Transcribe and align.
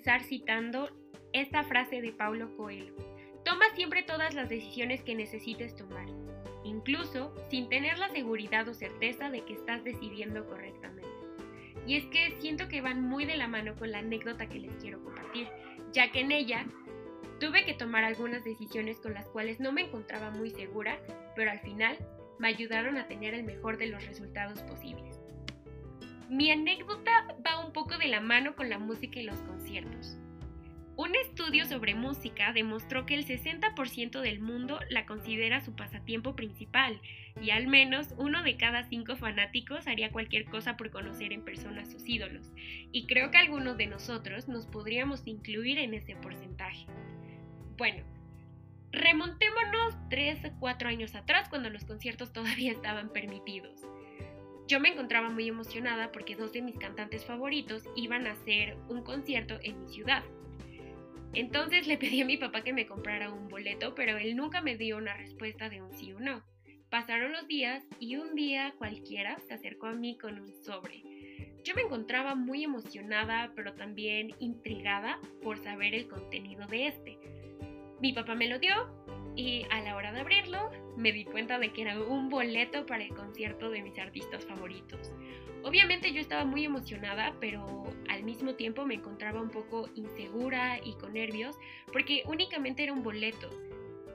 comenzar 0.00 0.26
citando 0.26 0.88
esta 1.34 1.62
frase 1.62 2.00
de 2.00 2.12
Paulo 2.12 2.56
Coelho. 2.56 2.94
Toma 3.44 3.66
siempre 3.74 4.02
todas 4.02 4.32
las 4.32 4.48
decisiones 4.48 5.02
que 5.02 5.14
necesites 5.14 5.76
tomar, 5.76 6.06
incluso 6.64 7.34
sin 7.50 7.68
tener 7.68 7.98
la 7.98 8.08
seguridad 8.08 8.66
o 8.66 8.72
certeza 8.72 9.28
de 9.28 9.44
que 9.44 9.52
estás 9.52 9.84
decidiendo 9.84 10.46
correctamente. 10.46 11.10
Y 11.86 11.96
es 11.96 12.06
que 12.06 12.34
siento 12.40 12.66
que 12.68 12.80
van 12.80 13.02
muy 13.02 13.26
de 13.26 13.36
la 13.36 13.46
mano 13.46 13.76
con 13.76 13.90
la 13.90 13.98
anécdota 13.98 14.48
que 14.48 14.60
les 14.60 14.74
quiero 14.76 15.04
compartir, 15.04 15.48
ya 15.92 16.10
que 16.10 16.20
en 16.20 16.32
ella 16.32 16.64
tuve 17.38 17.66
que 17.66 17.74
tomar 17.74 18.02
algunas 18.02 18.42
decisiones 18.42 18.98
con 19.00 19.12
las 19.12 19.28
cuales 19.28 19.60
no 19.60 19.70
me 19.70 19.82
encontraba 19.82 20.30
muy 20.30 20.48
segura, 20.48 20.98
pero 21.36 21.50
al 21.50 21.60
final 21.60 21.98
me 22.38 22.48
ayudaron 22.48 22.96
a 22.96 23.06
tener 23.06 23.34
el 23.34 23.42
mejor 23.42 23.76
de 23.76 23.88
los 23.88 24.06
resultados 24.06 24.62
posibles. 24.62 25.09
Mi 26.30 26.52
anécdota 26.52 27.26
va 27.44 27.58
un 27.58 27.72
poco 27.72 27.98
de 27.98 28.06
la 28.06 28.20
mano 28.20 28.54
con 28.54 28.70
la 28.70 28.78
música 28.78 29.18
y 29.18 29.24
los 29.24 29.40
conciertos. 29.40 30.16
Un 30.94 31.16
estudio 31.16 31.66
sobre 31.66 31.96
música 31.96 32.52
demostró 32.52 33.04
que 33.04 33.14
el 33.14 33.26
60% 33.26 34.20
del 34.20 34.38
mundo 34.38 34.78
la 34.90 35.06
considera 35.06 35.60
su 35.60 35.74
pasatiempo 35.74 36.36
principal 36.36 37.00
y 37.42 37.50
al 37.50 37.66
menos 37.66 38.14
uno 38.16 38.44
de 38.44 38.56
cada 38.56 38.84
cinco 38.84 39.16
fanáticos 39.16 39.88
haría 39.88 40.12
cualquier 40.12 40.44
cosa 40.44 40.76
por 40.76 40.92
conocer 40.92 41.32
en 41.32 41.44
persona 41.44 41.82
a 41.82 41.86
sus 41.86 42.08
ídolos. 42.08 42.52
Y 42.92 43.08
creo 43.08 43.32
que 43.32 43.38
algunos 43.38 43.76
de 43.76 43.88
nosotros 43.88 44.46
nos 44.46 44.66
podríamos 44.66 45.26
incluir 45.26 45.78
en 45.78 45.94
ese 45.94 46.14
porcentaje. 46.14 46.86
Bueno, 47.76 48.04
remontémonos 48.92 49.96
3 50.10 50.44
o 50.44 50.60
4 50.60 50.88
años 50.90 51.16
atrás 51.16 51.48
cuando 51.48 51.70
los 51.70 51.84
conciertos 51.84 52.32
todavía 52.32 52.70
estaban 52.70 53.12
permitidos. 53.12 53.84
Yo 54.70 54.78
me 54.78 54.90
encontraba 54.90 55.30
muy 55.30 55.48
emocionada 55.48 56.12
porque 56.12 56.36
dos 56.36 56.52
de 56.52 56.62
mis 56.62 56.78
cantantes 56.78 57.24
favoritos 57.24 57.82
iban 57.96 58.28
a 58.28 58.30
hacer 58.30 58.76
un 58.88 59.02
concierto 59.02 59.58
en 59.64 59.82
mi 59.82 59.88
ciudad. 59.88 60.22
Entonces 61.32 61.88
le 61.88 61.98
pedí 61.98 62.20
a 62.20 62.24
mi 62.24 62.36
papá 62.36 62.62
que 62.62 62.72
me 62.72 62.86
comprara 62.86 63.32
un 63.32 63.48
boleto, 63.48 63.96
pero 63.96 64.16
él 64.16 64.36
nunca 64.36 64.60
me 64.60 64.76
dio 64.76 64.96
una 64.96 65.14
respuesta 65.14 65.68
de 65.68 65.82
un 65.82 65.90
sí 65.90 66.12
o 66.12 66.20
no. 66.20 66.44
Pasaron 66.88 67.32
los 67.32 67.48
días 67.48 67.82
y 67.98 68.14
un 68.14 68.36
día 68.36 68.72
cualquiera 68.78 69.40
se 69.40 69.54
acercó 69.54 69.88
a 69.88 69.94
mí 69.94 70.16
con 70.16 70.38
un 70.38 70.52
sobre. 70.52 71.02
Yo 71.64 71.74
me 71.74 71.82
encontraba 71.82 72.36
muy 72.36 72.62
emocionada, 72.62 73.52
pero 73.56 73.74
también 73.74 74.36
intrigada 74.38 75.18
por 75.42 75.58
saber 75.58 75.96
el 75.96 76.06
contenido 76.06 76.68
de 76.68 76.86
este. 76.86 77.18
Mi 78.00 78.12
papá 78.12 78.36
me 78.36 78.46
lo 78.46 78.60
dio 78.60 78.99
y 79.40 79.66
a 79.70 79.80
la 79.80 79.96
hora 79.96 80.12
de 80.12 80.20
abrirlo 80.20 80.70
me 80.96 81.12
di 81.12 81.24
cuenta 81.24 81.58
de 81.58 81.72
que 81.72 81.80
era 81.80 81.98
un 81.98 82.28
boleto 82.28 82.84
para 82.84 83.02
el 83.02 83.14
concierto 83.14 83.70
de 83.70 83.82
mis 83.82 83.98
artistas 83.98 84.44
favoritos. 84.44 85.14
Obviamente 85.62 86.12
yo 86.12 86.20
estaba 86.20 86.44
muy 86.44 86.66
emocionada, 86.66 87.34
pero 87.40 87.84
al 88.10 88.22
mismo 88.22 88.54
tiempo 88.54 88.84
me 88.84 88.94
encontraba 88.94 89.40
un 89.40 89.48
poco 89.48 89.88
insegura 89.94 90.78
y 90.84 90.92
con 90.94 91.14
nervios 91.14 91.56
porque 91.90 92.22
únicamente 92.26 92.82
era 92.82 92.92
un 92.92 93.02
boleto. 93.02 93.48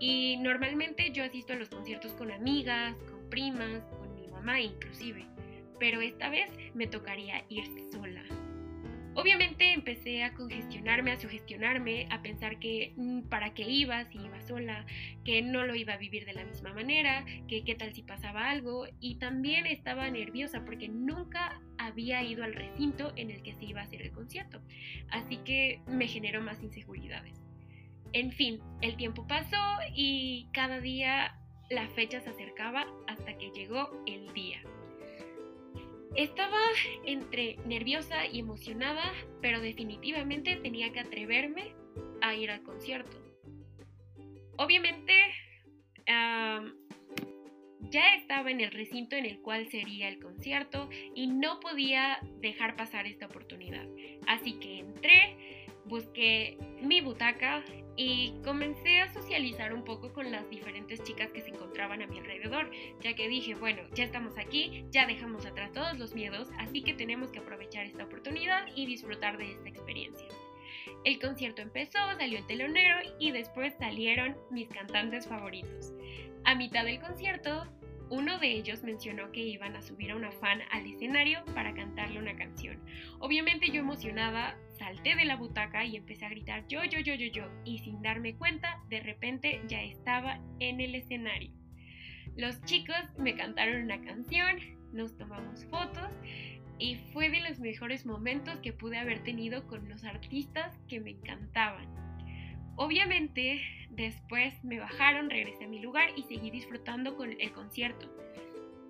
Y 0.00 0.38
normalmente 0.38 1.12
yo 1.12 1.22
asisto 1.22 1.52
a 1.52 1.56
los 1.56 1.68
conciertos 1.68 2.14
con 2.14 2.32
amigas, 2.32 2.96
con 3.08 3.30
primas, 3.30 3.84
con 3.98 4.12
mi 4.16 4.26
mamá 4.26 4.60
inclusive. 4.60 5.24
Pero 5.78 6.00
esta 6.00 6.30
vez 6.30 6.50
me 6.74 6.88
tocaría 6.88 7.44
ir 7.48 7.64
sola. 7.92 8.24
Obviamente 9.14 9.72
empecé 9.72 10.24
a 10.24 10.32
congestionarme, 10.32 11.12
a 11.12 11.20
sugestionarme, 11.20 12.06
a 12.10 12.22
pensar 12.22 12.58
que 12.58 12.94
mm, 12.96 13.22
para 13.22 13.52
qué 13.52 13.68
iba 13.68 14.04
si 14.06 14.18
iba 14.18 14.40
sola, 14.40 14.86
que 15.24 15.42
no 15.42 15.64
lo 15.64 15.74
iba 15.74 15.92
a 15.92 15.98
vivir 15.98 16.24
de 16.24 16.32
la 16.32 16.44
misma 16.44 16.72
manera, 16.72 17.26
que 17.46 17.62
qué 17.62 17.74
tal 17.74 17.92
si 17.92 18.02
pasaba 18.02 18.48
algo 18.48 18.86
y 19.00 19.16
también 19.16 19.66
estaba 19.66 20.08
nerviosa 20.08 20.64
porque 20.64 20.88
nunca 20.88 21.60
había 21.76 22.22
ido 22.22 22.42
al 22.42 22.54
recinto 22.54 23.12
en 23.16 23.30
el 23.30 23.42
que 23.42 23.52
se 23.54 23.66
iba 23.66 23.82
a 23.82 23.84
hacer 23.84 24.00
el 24.00 24.12
concierto, 24.12 24.62
así 25.10 25.38
que 25.38 25.80
me 25.86 26.08
generó 26.08 26.40
más 26.40 26.62
inseguridades. 26.62 27.38
En 28.14 28.32
fin, 28.32 28.60
el 28.80 28.96
tiempo 28.96 29.26
pasó 29.26 29.56
y 29.94 30.48
cada 30.52 30.80
día 30.80 31.38
la 31.70 31.88
fecha 31.88 32.20
se 32.20 32.30
acercaba 32.30 32.86
hasta 33.08 33.36
que 33.36 33.50
llegó 33.50 33.90
el 34.06 34.32
día. 34.32 34.62
Estaba 36.16 36.60
entre 37.06 37.56
nerviosa 37.66 38.26
y 38.26 38.40
emocionada, 38.40 39.12
pero 39.40 39.60
definitivamente 39.60 40.56
tenía 40.56 40.92
que 40.92 41.00
atreverme 41.00 41.74
a 42.20 42.34
ir 42.34 42.50
al 42.50 42.62
concierto. 42.62 43.16
Obviamente, 44.58 45.14
ya 47.90 48.14
estaba 48.14 48.50
en 48.50 48.60
el 48.60 48.70
recinto 48.70 49.16
en 49.16 49.26
el 49.26 49.40
cual 49.40 49.68
sería 49.70 50.08
el 50.08 50.18
concierto 50.18 50.88
y 51.14 51.26
no 51.26 51.60
podía 51.60 52.20
dejar 52.40 52.76
pasar 52.76 53.06
esta 53.06 53.26
oportunidad. 53.26 53.86
Así 54.26 54.54
que 54.54 54.80
entré, 54.80 55.61
busqué 55.84 56.58
mi 56.80 57.00
butaca 57.00 57.62
y 57.96 58.34
comencé 58.42 59.00
a 59.00 59.12
socializar 59.12 59.74
un 59.74 59.84
poco 59.84 60.12
con 60.12 60.32
las 60.32 60.48
diferentes 60.48 61.02
chicas 61.02 61.30
que 61.30 61.42
se 61.42 61.50
encontraban 61.50 62.02
a 62.02 62.06
mi 62.06 62.18
alrededor, 62.18 62.70
ya 63.00 63.14
que 63.14 63.28
dije, 63.28 63.54
bueno, 63.54 63.82
ya 63.92 64.04
estamos 64.04 64.38
aquí, 64.38 64.84
ya 64.90 65.06
dejamos 65.06 65.44
atrás 65.44 65.72
todos 65.72 65.98
los 65.98 66.14
miedos, 66.14 66.48
así 66.58 66.82
que 66.82 66.94
tenemos 66.94 67.30
que 67.30 67.40
aprovechar 67.40 67.84
esta 67.84 68.04
oportunidad 68.04 68.66
y 68.74 68.86
disfrutar 68.86 69.36
de 69.36 69.52
esta 69.52 69.68
experiencia. 69.68 70.26
El 71.04 71.18
concierto 71.18 71.62
empezó, 71.62 71.98
salió 72.16 72.38
el 72.38 72.46
telonero 72.46 72.96
y 73.18 73.32
después 73.32 73.74
salieron 73.78 74.36
mis 74.50 74.68
cantantes 74.68 75.26
favoritos. 75.26 75.92
A 76.44 76.54
mitad 76.54 76.84
del 76.84 77.00
concierto, 77.00 77.66
uno 78.12 78.38
de 78.38 78.52
ellos 78.52 78.82
mencionó 78.82 79.32
que 79.32 79.40
iban 79.40 79.74
a 79.74 79.80
subir 79.80 80.10
a 80.10 80.16
una 80.16 80.30
fan 80.32 80.60
al 80.70 80.84
escenario 80.84 81.42
para 81.54 81.72
cantarle 81.72 82.18
una 82.18 82.36
canción. 82.36 82.78
Obviamente 83.20 83.70
yo 83.70 83.80
emocionada 83.80 84.54
salté 84.78 85.16
de 85.16 85.24
la 85.24 85.36
butaca 85.36 85.82
y 85.86 85.96
empecé 85.96 86.26
a 86.26 86.28
gritar 86.28 86.68
yo, 86.68 86.84
yo, 86.84 87.00
yo, 87.00 87.14
yo, 87.14 87.32
yo, 87.32 87.48
y 87.64 87.78
sin 87.78 88.02
darme 88.02 88.34
cuenta, 88.36 88.82
de 88.90 89.00
repente 89.00 89.62
ya 89.66 89.82
estaba 89.82 90.38
en 90.60 90.82
el 90.82 90.94
escenario. 90.94 91.52
Los 92.36 92.62
chicos 92.66 93.02
me 93.16 93.34
cantaron 93.34 93.82
una 93.82 94.02
canción, 94.02 94.58
nos 94.92 95.16
tomamos 95.16 95.64
fotos 95.70 96.12
y 96.78 96.96
fue 97.14 97.30
de 97.30 97.40
los 97.40 97.60
mejores 97.60 98.04
momentos 98.04 98.60
que 98.60 98.74
pude 98.74 98.98
haber 98.98 99.22
tenido 99.22 99.66
con 99.66 99.88
los 99.88 100.04
artistas 100.04 100.78
que 100.86 101.00
me 101.00 101.12
encantaban. 101.12 101.86
Obviamente, 102.76 103.60
después 103.90 104.64
me 104.64 104.78
bajaron, 104.78 105.30
regresé 105.30 105.64
a 105.64 105.68
mi 105.68 105.80
lugar 105.80 106.08
y 106.16 106.22
seguí 106.22 106.50
disfrutando 106.50 107.16
con 107.16 107.38
el 107.40 107.52
concierto. 107.52 108.10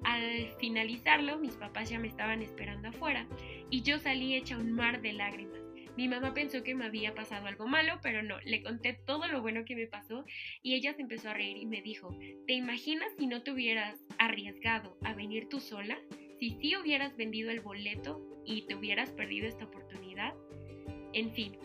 Al 0.04 0.48
finalizarlo, 0.58 1.38
mis 1.38 1.54
papás 1.54 1.90
ya 1.90 1.98
me 1.98 2.08
estaban 2.08 2.42
esperando 2.42 2.88
afuera 2.88 3.26
y 3.70 3.82
yo 3.82 3.98
salí 3.98 4.34
hecha 4.34 4.58
un 4.58 4.72
mar 4.72 5.00
de 5.00 5.12
lágrimas. 5.12 5.60
Mi 5.96 6.08
mamá 6.08 6.32
pensó 6.32 6.62
que 6.62 6.74
me 6.74 6.86
había 6.86 7.14
pasado 7.14 7.46
algo 7.46 7.66
malo, 7.66 7.98
pero 8.02 8.22
no, 8.22 8.40
le 8.44 8.62
conté 8.62 8.94
todo 8.94 9.28
lo 9.28 9.42
bueno 9.42 9.64
que 9.64 9.76
me 9.76 9.86
pasó 9.86 10.24
y 10.62 10.74
ella 10.74 10.94
se 10.94 11.02
empezó 11.02 11.28
a 11.28 11.34
reír 11.34 11.58
y 11.58 11.66
me 11.66 11.82
dijo, 11.82 12.16
¿te 12.46 12.54
imaginas 12.54 13.08
si 13.18 13.26
no 13.26 13.42
te 13.42 13.52
hubieras 13.52 14.00
arriesgado 14.18 14.96
a 15.04 15.12
venir 15.12 15.48
tú 15.48 15.60
sola? 15.60 15.98
Si 16.40 16.50
sí 16.60 16.74
hubieras 16.76 17.16
vendido 17.16 17.50
el 17.50 17.60
boleto 17.60 18.20
y 18.46 18.62
te 18.62 18.74
hubieras 18.74 19.10
perdido 19.10 19.46
esta 19.46 19.66
oportunidad? 19.66 20.32
En 21.12 21.30
fin, 21.32 21.58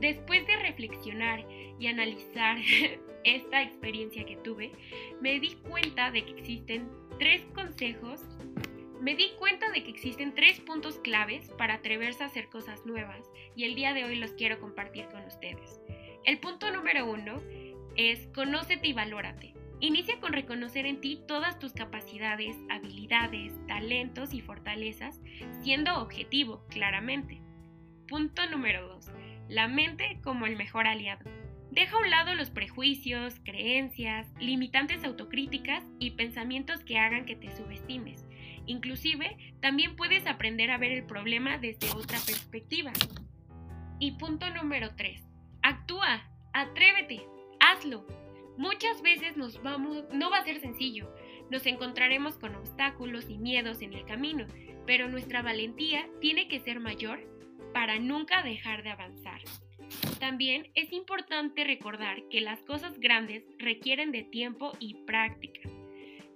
después 0.00 0.46
de 0.46 0.56
reflexionar 0.56 1.44
y 1.78 1.86
analizar 1.86 2.58
esta 3.24 3.62
experiencia 3.62 4.24
que 4.24 4.36
tuve, 4.36 4.72
me 5.20 5.40
di 5.40 5.56
cuenta 5.68 6.10
de 6.10 6.24
que 6.24 6.32
existen 6.32 6.88
tres 7.18 7.42
consejos 7.54 8.22
me 9.00 9.14
di 9.14 9.30
cuenta 9.38 9.70
de 9.70 9.84
que 9.84 9.90
existen 9.90 10.34
tres 10.34 10.60
puntos 10.60 10.98
claves 10.98 11.50
para 11.56 11.74
atreverse 11.74 12.24
a 12.24 12.26
hacer 12.26 12.48
cosas 12.48 12.84
nuevas 12.84 13.30
y 13.54 13.64
el 13.64 13.76
día 13.76 13.94
de 13.94 14.04
hoy 14.04 14.16
los 14.16 14.32
quiero 14.32 14.58
compartir 14.58 15.06
con 15.06 15.24
ustedes. 15.24 15.80
El 16.24 16.38
punto 16.38 16.70
número 16.72 17.08
uno 17.08 17.40
es 17.96 18.26
conócete 18.34 18.88
y 18.88 18.92
valórate. 18.92 19.54
Inicia 19.80 20.18
con 20.18 20.32
reconocer 20.32 20.84
en 20.84 21.00
ti 21.00 21.22
todas 21.28 21.60
tus 21.60 21.72
capacidades, 21.72 22.56
habilidades, 22.68 23.54
talentos 23.68 24.34
y 24.34 24.40
fortalezas, 24.40 25.20
siendo 25.62 26.02
objetivo, 26.02 26.64
claramente. 26.68 27.40
Punto 28.08 28.50
número 28.50 28.88
dos. 28.88 29.12
La 29.48 29.66
mente 29.66 30.20
como 30.22 30.44
el 30.44 30.56
mejor 30.56 30.86
aliado. 30.86 31.24
Deja 31.70 31.96
a 31.96 32.00
un 32.00 32.10
lado 32.10 32.34
los 32.34 32.50
prejuicios, 32.50 33.40
creencias, 33.44 34.26
limitantes 34.38 35.04
autocríticas 35.04 35.84
y 35.98 36.10
pensamientos 36.12 36.84
que 36.84 36.98
hagan 36.98 37.24
que 37.24 37.36
te 37.36 37.54
subestimes. 37.56 38.26
Inclusive, 38.66 39.36
también 39.60 39.96
puedes 39.96 40.26
aprender 40.26 40.70
a 40.70 40.76
ver 40.76 40.92
el 40.92 41.04
problema 41.04 41.56
desde 41.56 41.90
otra 41.92 42.18
perspectiva. 42.26 42.92
Y 43.98 44.12
punto 44.12 44.50
número 44.50 44.94
3. 44.96 45.22
Actúa, 45.62 46.30
atrévete, 46.52 47.22
hazlo. 47.58 48.06
Muchas 48.58 49.00
veces 49.00 49.36
nos 49.36 49.62
vamos, 49.62 50.04
no 50.12 50.30
va 50.30 50.38
a 50.38 50.44
ser 50.44 50.60
sencillo. 50.60 51.14
Nos 51.50 51.64
encontraremos 51.64 52.36
con 52.36 52.54
obstáculos 52.54 53.30
y 53.30 53.38
miedos 53.38 53.80
en 53.80 53.94
el 53.94 54.04
camino, 54.04 54.46
pero 54.86 55.08
nuestra 55.08 55.40
valentía 55.40 56.06
tiene 56.20 56.48
que 56.48 56.60
ser 56.60 56.80
mayor 56.80 57.37
para 57.72 57.98
nunca 57.98 58.42
dejar 58.42 58.82
de 58.82 58.90
avanzar. 58.90 59.40
También 60.18 60.70
es 60.74 60.92
importante 60.92 61.64
recordar 61.64 62.22
que 62.28 62.40
las 62.40 62.60
cosas 62.62 62.98
grandes 62.98 63.44
requieren 63.58 64.12
de 64.12 64.24
tiempo 64.24 64.72
y 64.80 64.94
práctica. 65.06 65.60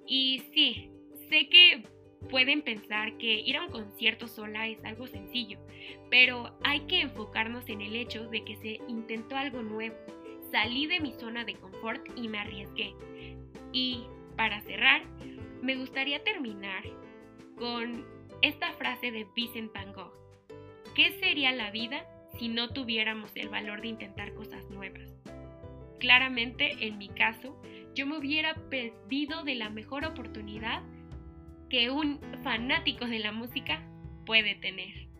Y 0.07 0.43
sí, 0.55 0.91
sé 1.29 1.49
que 1.49 1.85
pueden 2.31 2.63
pensar 2.63 3.17
que 3.19 3.41
ir 3.41 3.57
a 3.57 3.65
un 3.65 3.71
concierto 3.71 4.29
sola 4.29 4.69
es 4.69 4.83
algo 4.85 5.07
sencillo, 5.07 5.59
pero 6.11 6.57
hay 6.65 6.81
que 6.81 7.01
enfocarnos 7.01 7.69
en 7.69 7.81
el 7.81 7.97
hecho 7.97 8.29
de 8.29 8.45
que 8.45 8.57
se 8.57 8.81
intentó 8.89 9.37
algo 9.37 9.63
nuevo. 9.63 9.97
Salí 10.51 10.87
de 10.87 11.01
mi 11.01 11.13
zona 11.13 11.45
de 11.45 11.55
confort 11.55 12.07
y 12.17 12.29
me 12.29 12.39
arriesgué. 12.39 12.95
Y 13.73 14.05
para 14.37 14.61
cerrar, 14.63 15.03
me 15.63 15.77
gustaría 15.77 16.23
terminar 16.23 16.85
con 17.57 18.05
esta 18.43 18.73
frase 18.73 19.11
de 19.11 19.27
Vincent 19.35 19.73
Van 19.73 19.93
Gogh. 19.93 20.13
¿Qué 20.95 21.19
sería 21.21 21.53
la 21.53 21.71
vida 21.71 22.05
si 22.39 22.49
no 22.49 22.69
tuviéramos 22.69 23.35
el 23.37 23.49
valor 23.49 23.81
de 23.81 23.89
intentar 23.89 24.35
cosas 24.35 24.69
nuevas? 24.69 25.11
Claramente, 25.99 26.87
en 26.87 26.99
mi 26.99 27.09
caso, 27.09 27.57
yo 27.95 28.07
me 28.07 28.19
hubiera 28.19 28.55
perdido 28.69 29.43
de 29.43 29.55
la 29.55 29.71
mejor 29.71 30.05
oportunidad 30.05 30.83
que 31.71 31.91
un 31.91 32.21
fanático 32.43 33.07
de 33.07 33.21
la 33.21 33.33
música 33.33 33.83
puede 34.27 34.55
tener. 34.57 35.12